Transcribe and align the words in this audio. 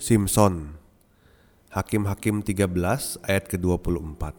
Simpson 0.00 0.80
Hakim-Hakim 1.76 2.40
13 2.40 2.72
ayat 3.20 3.44
ke-24 3.52 4.32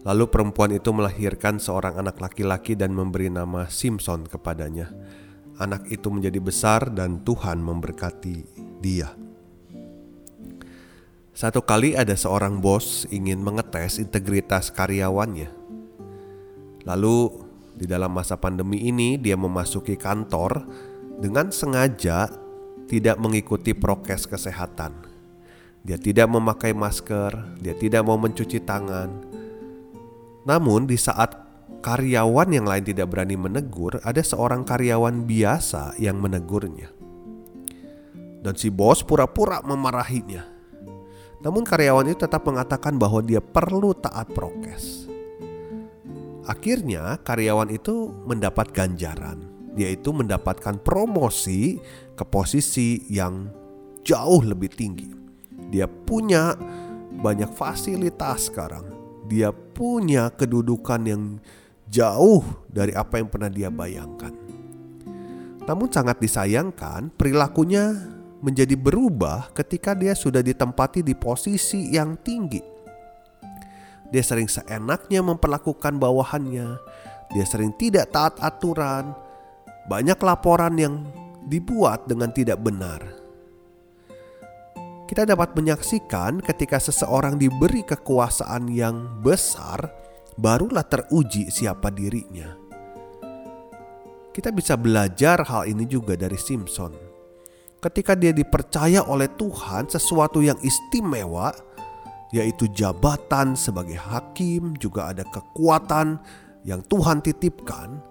Lalu 0.00 0.24
perempuan 0.32 0.72
itu 0.72 0.96
melahirkan 0.96 1.60
seorang 1.60 2.00
anak 2.00 2.16
laki-laki 2.16 2.72
dan 2.72 2.96
memberi 2.96 3.28
nama 3.28 3.68
Simpson 3.68 4.24
kepadanya. 4.24 4.88
Anak 5.60 5.92
itu 5.92 6.08
menjadi 6.08 6.40
besar 6.40 6.88
dan 6.88 7.20
Tuhan 7.20 7.60
memberkati 7.60 8.36
dia. 8.80 9.12
Satu 11.36 11.60
kali 11.60 11.92
ada 11.92 12.16
seorang 12.16 12.56
bos 12.64 13.04
ingin 13.12 13.44
mengetes 13.44 14.00
integritas 14.00 14.72
karyawannya. 14.72 15.52
Lalu 16.88 17.44
di 17.76 17.84
dalam 17.84 18.08
masa 18.08 18.40
pandemi 18.40 18.88
ini 18.88 19.20
dia 19.20 19.36
memasuki 19.36 20.00
kantor 20.00 20.64
dengan 21.20 21.52
sengaja 21.52 22.45
tidak 22.86 23.18
mengikuti 23.18 23.74
prokes 23.74 24.30
kesehatan. 24.30 24.94
Dia 25.86 25.98
tidak 25.98 26.26
memakai 26.30 26.74
masker, 26.74 27.58
dia 27.62 27.74
tidak 27.78 28.02
mau 28.02 28.18
mencuci 28.18 28.58
tangan. 28.62 29.10
Namun 30.42 30.86
di 30.90 30.98
saat 30.98 31.34
karyawan 31.82 32.50
yang 32.50 32.66
lain 32.66 32.82
tidak 32.82 33.10
berani 33.10 33.38
menegur, 33.38 34.02
ada 34.02 34.18
seorang 34.18 34.66
karyawan 34.66 35.22
biasa 35.26 35.94
yang 36.02 36.18
menegurnya. 36.18 36.90
Dan 38.42 38.54
si 38.58 38.70
bos 38.70 39.02
pura-pura 39.06 39.62
memarahinya. 39.62 40.46
Namun 41.42 41.62
karyawan 41.62 42.10
itu 42.10 42.26
tetap 42.26 42.42
mengatakan 42.46 42.98
bahwa 42.98 43.22
dia 43.22 43.38
perlu 43.38 43.94
taat 43.94 44.30
prokes. 44.34 45.06
Akhirnya 46.46 47.18
karyawan 47.22 47.70
itu 47.74 48.10
mendapat 48.26 48.70
ganjaran, 48.70 49.46
yaitu 49.74 50.14
mendapatkan 50.14 50.78
promosi 50.78 51.82
ke 52.16 52.24
posisi 52.24 53.04
yang 53.12 53.52
jauh 54.00 54.40
lebih 54.40 54.72
tinggi. 54.72 55.12
Dia 55.68 55.84
punya 55.84 56.56
banyak 57.20 57.52
fasilitas 57.52 58.48
sekarang. 58.48 58.88
Dia 59.28 59.52
punya 59.52 60.32
kedudukan 60.32 61.02
yang 61.04 61.22
jauh 61.86 62.42
dari 62.72 62.96
apa 62.96 63.20
yang 63.20 63.28
pernah 63.28 63.50
dia 63.52 63.68
bayangkan. 63.68 64.32
Namun 65.66 65.90
sangat 65.90 66.22
disayangkan 66.22 67.10
perilakunya 67.18 67.90
menjadi 68.38 68.78
berubah 68.78 69.50
ketika 69.50 69.98
dia 69.98 70.14
sudah 70.14 70.38
ditempati 70.38 71.02
di 71.02 71.18
posisi 71.18 71.90
yang 71.90 72.14
tinggi. 72.22 72.62
Dia 74.06 74.22
sering 74.22 74.46
seenaknya 74.46 75.18
memperlakukan 75.26 75.98
bawahannya, 75.98 76.78
dia 77.34 77.44
sering 77.44 77.74
tidak 77.74 78.14
taat 78.14 78.38
aturan, 78.38 79.10
banyak 79.90 80.14
laporan 80.22 80.78
yang 80.78 80.94
dibuat 81.46 82.10
dengan 82.10 82.34
tidak 82.34 82.58
benar. 82.60 83.00
Kita 85.06 85.22
dapat 85.22 85.54
menyaksikan 85.54 86.42
ketika 86.42 86.82
seseorang 86.82 87.38
diberi 87.38 87.86
kekuasaan 87.86 88.66
yang 88.66 89.22
besar, 89.22 89.86
barulah 90.34 90.82
teruji 90.82 91.46
siapa 91.46 91.94
dirinya. 91.94 92.50
Kita 94.34 94.50
bisa 94.50 94.74
belajar 94.74 95.46
hal 95.46 95.70
ini 95.70 95.86
juga 95.86 96.18
dari 96.18 96.36
Simpson 96.36 97.06
ketika 97.86 98.18
dia 98.18 98.34
dipercaya 98.34 99.06
oleh 99.06 99.30
Tuhan 99.38 99.86
sesuatu 99.86 100.42
yang 100.42 100.58
istimewa, 100.64 101.54
yaitu 102.34 102.66
jabatan 102.74 103.54
sebagai 103.54 103.94
hakim, 103.94 104.74
juga 104.82 105.14
ada 105.14 105.22
kekuatan 105.22 106.18
yang 106.66 106.82
Tuhan 106.90 107.22
titipkan, 107.22 108.02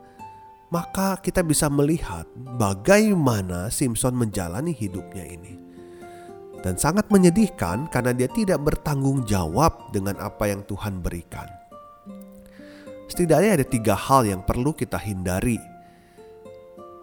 maka 0.75 1.16
kita 1.24 1.40
bisa 1.40 1.72
melihat 1.72 2.28
bagaimana 2.59 3.72
Simpson 3.72 4.12
menjalani 4.19 4.75
hidupnya 4.75 5.24
ini. 5.24 5.56
Dan 6.59 6.75
sangat 6.75 7.08
menyedihkan 7.08 7.88
karena 7.88 8.12
dia 8.12 8.28
tidak 8.28 8.59
bertanggung 8.59 9.24
jawab 9.24 9.96
dengan 9.96 10.19
apa 10.19 10.52
yang 10.52 10.68
Tuhan 10.68 11.00
berikan. 11.00 11.47
Setidaknya 13.08 13.62
ada 13.62 13.66
tiga 13.69 13.96
hal 13.96 14.28
yang 14.28 14.44
perlu 14.44 14.75
kita 14.75 15.00
hindari 15.00 15.62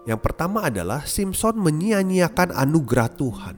yang 0.03 0.19
pertama 0.19 0.67
adalah 0.67 1.07
Simpson 1.07 1.55
menyia-nyiakan 1.63 2.51
anugerah 2.51 3.09
Tuhan. 3.15 3.55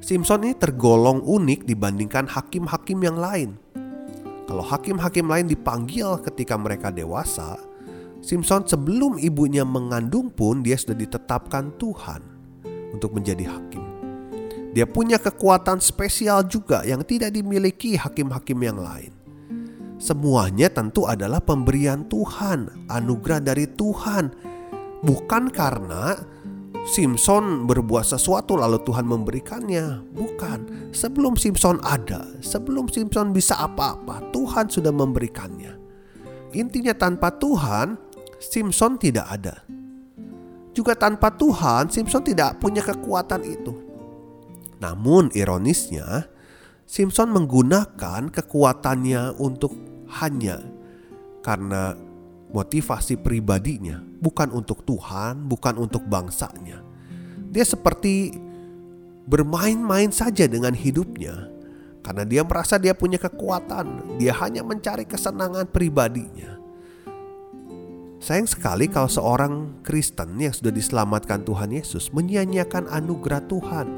Simpson 0.00 0.48
ini 0.48 0.56
tergolong 0.56 1.20
unik 1.20 1.68
dibandingkan 1.68 2.32
hakim-hakim 2.32 2.98
yang 3.04 3.20
lain. 3.20 3.60
Kalau 4.48 4.64
hakim-hakim 4.64 5.28
lain 5.28 5.44
dipanggil 5.44 6.16
ketika 6.24 6.56
mereka 6.56 6.88
dewasa, 6.88 7.60
Simpson 8.28 8.68
sebelum 8.68 9.16
ibunya 9.16 9.64
mengandung 9.64 10.28
pun 10.28 10.60
dia 10.60 10.76
sudah 10.76 11.00
ditetapkan 11.00 11.72
Tuhan 11.80 12.20
untuk 12.92 13.16
menjadi 13.16 13.48
hakim. 13.48 13.80
Dia 14.76 14.84
punya 14.84 15.16
kekuatan 15.16 15.80
spesial 15.80 16.44
juga 16.44 16.84
yang 16.84 17.00
tidak 17.08 17.32
dimiliki 17.32 17.96
hakim-hakim 17.96 18.60
yang 18.60 18.76
lain. 18.84 19.16
Semuanya 19.96 20.68
tentu 20.68 21.08
adalah 21.08 21.40
pemberian 21.40 22.04
Tuhan, 22.04 22.86
anugerah 22.92 23.40
dari 23.40 23.64
Tuhan 23.64 24.28
bukan 25.00 25.48
karena 25.48 26.20
Simpson 26.84 27.64
berbuat 27.64 28.12
sesuatu 28.12 28.60
lalu 28.60 28.76
Tuhan 28.84 29.08
memberikannya. 29.08 30.04
Bukan. 30.12 30.92
Sebelum 30.92 31.36
Simpson 31.36 31.80
ada, 31.80 32.28
sebelum 32.44 32.92
Simpson 32.92 33.32
bisa 33.32 33.56
apa-apa, 33.56 34.20
Tuhan 34.36 34.68
sudah 34.68 34.92
memberikannya. 34.92 35.76
Intinya 36.56 36.96
tanpa 36.96 37.28
Tuhan, 37.36 38.07
Simpson 38.38 38.98
tidak 38.98 39.26
ada. 39.26 39.66
Juga 40.70 40.94
tanpa 40.94 41.34
Tuhan, 41.34 41.90
Simpson 41.90 42.22
tidak 42.22 42.62
punya 42.62 42.82
kekuatan 42.86 43.42
itu. 43.42 43.74
Namun 44.78 45.34
ironisnya, 45.34 46.30
Simpson 46.86 47.34
menggunakan 47.34 48.30
kekuatannya 48.30 49.36
untuk 49.42 49.74
hanya 50.22 50.62
karena 51.42 51.98
motivasi 52.54 53.18
pribadinya, 53.20 53.98
bukan 54.00 54.54
untuk 54.54 54.86
Tuhan, 54.86 55.50
bukan 55.50 55.74
untuk 55.82 56.06
bangsanya. 56.06 56.80
Dia 57.50 57.66
seperti 57.66 58.32
bermain-main 59.28 60.08
saja 60.14 60.48
dengan 60.48 60.72
hidupnya 60.72 61.52
karena 62.00 62.24
dia 62.24 62.42
merasa 62.46 62.80
dia 62.80 62.96
punya 62.96 63.20
kekuatan, 63.20 64.16
dia 64.16 64.32
hanya 64.40 64.64
mencari 64.64 65.04
kesenangan 65.04 65.68
pribadinya. 65.68 66.57
Sayang 68.28 68.44
sekali 68.44 68.92
kalau 68.92 69.08
seorang 69.08 69.80
Kristen 69.80 70.36
yang 70.36 70.52
sudah 70.52 70.68
diselamatkan 70.68 71.48
Tuhan 71.48 71.72
Yesus 71.72 72.12
menyia-nyiakan 72.12 72.84
anugerah 72.92 73.40
Tuhan 73.48 73.88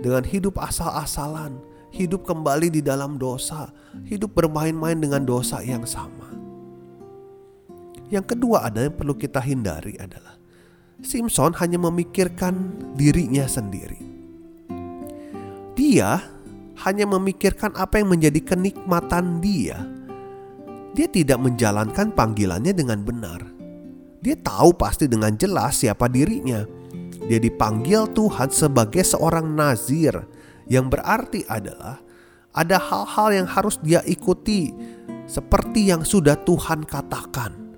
dengan 0.00 0.24
hidup 0.24 0.56
asal-asalan, 0.56 1.60
hidup 1.92 2.24
kembali 2.24 2.72
di 2.72 2.80
dalam 2.80 3.20
dosa, 3.20 3.68
hidup 4.08 4.32
bermain-main 4.32 4.96
dengan 4.96 5.20
dosa 5.28 5.60
yang 5.60 5.84
sama. 5.84 6.32
Yang 8.08 8.32
kedua 8.32 8.72
ada 8.72 8.88
yang 8.88 8.96
perlu 8.96 9.12
kita 9.12 9.44
hindari 9.44 10.00
adalah 10.00 10.40
Simpson 11.04 11.52
hanya 11.60 11.76
memikirkan 11.76 12.72
dirinya 12.96 13.44
sendiri. 13.44 14.00
Dia 15.76 16.24
hanya 16.88 17.04
memikirkan 17.04 17.76
apa 17.76 18.00
yang 18.00 18.16
menjadi 18.16 18.40
kenikmatan 18.48 19.44
dia. 19.44 19.76
Dia 20.96 21.04
tidak 21.12 21.36
menjalankan 21.36 22.16
panggilannya 22.16 22.72
dengan 22.72 23.04
benar. 23.04 23.47
Dia 24.18 24.34
tahu 24.34 24.74
pasti 24.74 25.06
dengan 25.06 25.34
jelas 25.38 25.82
siapa 25.82 26.10
dirinya. 26.10 26.66
Dia 27.28 27.38
dipanggil 27.38 28.10
Tuhan 28.14 28.50
sebagai 28.50 29.04
seorang 29.06 29.46
nazir 29.54 30.14
yang 30.66 30.90
berarti 30.90 31.46
adalah 31.46 32.02
ada 32.50 32.76
hal-hal 32.80 33.28
yang 33.30 33.48
harus 33.48 33.78
dia 33.78 34.02
ikuti 34.08 34.74
seperti 35.28 35.92
yang 35.92 36.02
sudah 36.02 36.34
Tuhan 36.42 36.82
katakan. 36.82 37.68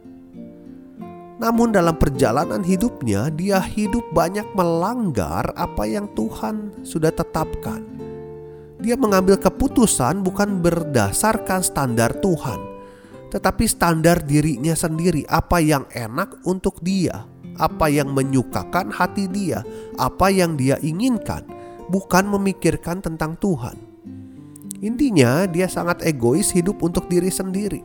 Namun 1.41 1.73
dalam 1.73 1.97
perjalanan 1.97 2.61
hidupnya 2.61 3.33
dia 3.33 3.65
hidup 3.65 4.05
banyak 4.13 4.45
melanggar 4.53 5.57
apa 5.57 5.89
yang 5.89 6.05
Tuhan 6.13 6.85
sudah 6.85 7.09
tetapkan. 7.09 7.81
Dia 8.81 8.97
mengambil 8.97 9.41
keputusan 9.41 10.21
bukan 10.25 10.61
berdasarkan 10.61 11.61
standar 11.65 12.17
Tuhan, 12.21 12.61
tetapi 13.31 13.65
standar 13.71 14.27
dirinya 14.27 14.75
sendiri, 14.75 15.23
apa 15.31 15.62
yang 15.62 15.87
enak 15.94 16.43
untuk 16.43 16.82
dia, 16.82 17.25
apa 17.56 17.87
yang 17.87 18.11
menyukakan 18.11 18.91
hati 18.91 19.31
dia, 19.31 19.62
apa 19.97 20.35
yang 20.35 20.59
dia 20.59 20.77
inginkan, 20.82 21.47
bukan 21.87 22.27
memikirkan 22.27 22.99
tentang 22.99 23.38
Tuhan. 23.38 23.79
Intinya, 24.82 25.47
dia 25.47 25.71
sangat 25.71 26.03
egois 26.03 26.50
hidup 26.50 26.82
untuk 26.82 27.06
diri 27.06 27.31
sendiri. 27.31 27.85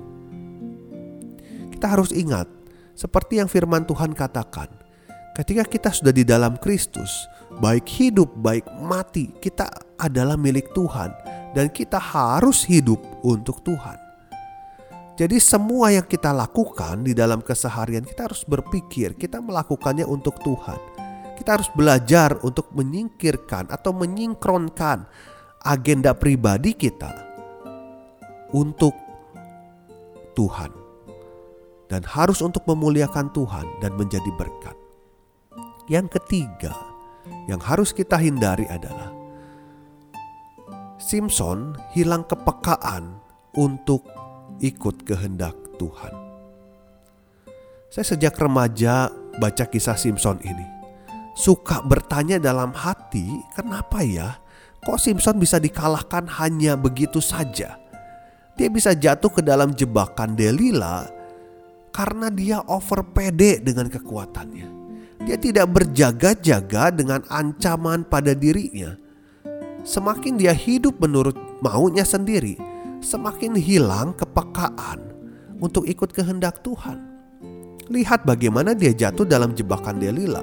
Kita 1.69 1.91
harus 1.91 2.09
ingat, 2.15 2.49
seperti 2.95 3.37
yang 3.37 3.51
firman 3.51 3.83
Tuhan 3.83 4.15
katakan, 4.15 4.71
ketika 5.35 5.67
kita 5.67 5.89
sudah 5.91 6.15
di 6.15 6.23
dalam 6.23 6.55
Kristus, 6.55 7.27
baik 7.59 7.85
hidup, 7.85 8.31
baik 8.39 8.63
mati, 8.79 9.29
kita 9.43 9.67
adalah 9.99 10.39
milik 10.39 10.71
Tuhan, 10.71 11.11
dan 11.51 11.67
kita 11.67 11.99
harus 11.99 12.63
hidup 12.63 13.03
untuk 13.27 13.59
Tuhan. 13.67 14.04
Jadi 15.15 15.39
semua 15.39 15.95
yang 15.95 16.03
kita 16.03 16.35
lakukan 16.35 17.07
di 17.07 17.15
dalam 17.15 17.39
keseharian 17.39 18.03
kita 18.03 18.27
harus 18.27 18.43
berpikir 18.43 19.15
kita 19.15 19.39
melakukannya 19.39 20.03
untuk 20.03 20.35
Tuhan. 20.43 20.75
Kita 21.39 21.55
harus 21.55 21.71
belajar 21.71 22.35
untuk 22.43 22.67
menyingkirkan 22.75 23.71
atau 23.71 23.95
menyingkronkan 23.95 25.07
agenda 25.63 26.11
pribadi 26.11 26.75
kita 26.75 27.15
untuk 28.51 28.91
Tuhan. 30.35 30.83
Dan 31.87 32.01
harus 32.03 32.43
untuk 32.43 32.67
memuliakan 32.67 33.31
Tuhan 33.31 33.79
dan 33.79 33.95
menjadi 33.95 34.27
berkat. 34.35 34.75
Yang 35.87 36.19
ketiga 36.19 36.75
yang 37.47 37.61
harus 37.61 37.95
kita 37.95 38.19
hindari 38.19 38.67
adalah 38.67 39.13
Simpson 40.97 41.77
hilang 41.93 42.25
kepekaan 42.25 43.21
untuk 43.53 44.01
ikut 44.59 45.03
kehendak 45.03 45.55
Tuhan. 45.75 46.13
Saya 47.91 48.05
sejak 48.15 48.35
remaja 48.35 49.07
baca 49.39 49.63
kisah 49.67 49.95
Simpson 49.95 50.39
ini. 50.43 50.67
Suka 51.35 51.83
bertanya 51.83 52.39
dalam 52.39 52.71
hati, 52.71 53.27
kenapa 53.55 53.99
ya 54.03 54.39
kok 54.83 54.99
Simpson 54.99 55.39
bisa 55.39 55.59
dikalahkan 55.59 56.27
hanya 56.39 56.79
begitu 56.79 57.19
saja? 57.19 57.79
Dia 58.55 58.71
bisa 58.71 58.95
jatuh 58.95 59.31
ke 59.31 59.41
dalam 59.43 59.75
jebakan 59.75 60.35
Delila 60.35 61.07
karena 61.91 62.31
dia 62.31 62.63
over 62.67 63.03
pede 63.03 63.59
dengan 63.59 63.91
kekuatannya. 63.91 64.67
Dia 65.23 65.39
tidak 65.39 65.71
berjaga-jaga 65.71 66.91
dengan 66.91 67.23
ancaman 67.27 68.07
pada 68.07 68.31
dirinya. 68.31 68.95
Semakin 69.83 70.39
dia 70.39 70.51
hidup 70.51 70.99
menurut 70.99 71.35
maunya 71.59 72.03
sendiri, 72.03 72.55
semakin 73.05 73.53
hilang 73.53 74.17
kepekaan 74.17 75.13
untuk 75.61 75.85
ikut 75.85 76.09
kehendak 76.09 76.65
Tuhan. 76.65 76.97
Lihat 77.85 78.25
bagaimana 78.25 78.73
dia 78.73 78.97
jatuh 78.97 79.29
dalam 79.29 79.53
jebakan 79.53 80.01
Delila. 80.01 80.41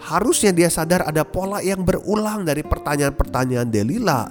Harusnya 0.00 0.56
dia 0.56 0.72
sadar 0.72 1.04
ada 1.04 1.20
pola 1.28 1.60
yang 1.60 1.84
berulang 1.84 2.48
dari 2.48 2.64
pertanyaan-pertanyaan 2.64 3.68
Delila. 3.68 4.24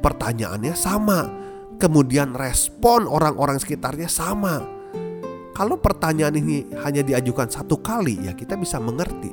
Pertanyaannya 0.00 0.72
sama, 0.72 1.28
kemudian 1.76 2.32
respon 2.32 3.04
orang-orang 3.04 3.60
sekitarnya 3.60 4.08
sama. 4.08 4.64
Kalau 5.52 5.76
pertanyaan 5.76 6.40
ini 6.40 6.64
hanya 6.80 7.04
diajukan 7.04 7.52
satu 7.52 7.84
kali, 7.84 8.24
ya 8.24 8.32
kita 8.32 8.56
bisa 8.56 8.80
mengerti. 8.80 9.28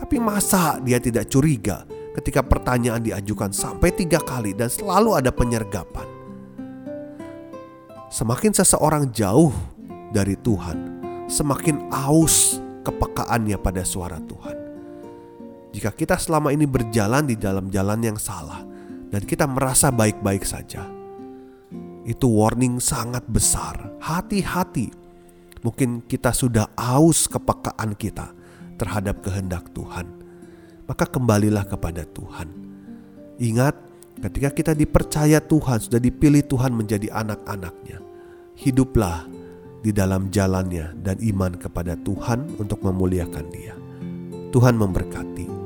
Tapi 0.00 0.16
masa 0.16 0.80
dia 0.80 0.96
tidak 0.96 1.28
curiga 1.28 1.84
ketika 2.16 2.40
pertanyaan 2.40 3.04
diajukan 3.04 3.52
sampai 3.52 3.92
tiga 3.92 4.20
kali 4.24 4.56
dan 4.56 4.72
selalu 4.72 5.20
ada 5.20 5.28
penyergapan? 5.28 6.13
Semakin 8.14 8.54
seseorang 8.54 9.10
jauh 9.10 9.50
dari 10.14 10.38
Tuhan, 10.38 11.02
semakin 11.26 11.90
aus 11.90 12.62
kepekaannya 12.86 13.58
pada 13.58 13.82
suara 13.82 14.22
Tuhan. 14.22 14.54
Jika 15.74 15.90
kita 15.90 16.14
selama 16.14 16.54
ini 16.54 16.62
berjalan 16.62 17.26
di 17.26 17.34
dalam 17.34 17.74
jalan 17.74 17.98
yang 18.06 18.14
salah 18.14 18.62
dan 19.10 19.18
kita 19.18 19.50
merasa 19.50 19.90
baik-baik 19.90 20.46
saja, 20.46 20.86
itu 22.06 22.30
warning 22.30 22.78
sangat 22.78 23.26
besar. 23.26 23.98
Hati-hati, 23.98 24.94
mungkin 25.66 26.06
kita 26.06 26.30
sudah 26.30 26.70
aus 26.78 27.26
kepekaan 27.26 27.98
kita 27.98 28.30
terhadap 28.78 29.26
kehendak 29.26 29.74
Tuhan. 29.74 30.06
Maka 30.86 31.10
kembalilah 31.10 31.66
kepada 31.66 32.06
Tuhan. 32.06 32.46
Ingat, 33.42 33.74
ketika 34.22 34.54
kita 34.54 34.72
dipercaya 34.78 35.42
Tuhan, 35.42 35.82
sudah 35.82 35.98
dipilih 35.98 36.46
Tuhan 36.46 36.70
menjadi 36.78 37.10
anak-anaknya 37.10 38.03
hiduplah 38.54 39.26
di 39.84 39.92
dalam 39.92 40.32
jalannya 40.32 40.96
dan 41.02 41.20
iman 41.20 41.58
kepada 41.58 41.98
Tuhan 42.00 42.56
untuk 42.56 42.80
memuliakan 42.80 43.46
Dia. 43.52 43.74
Tuhan 44.54 44.78
memberkati. 44.78 45.63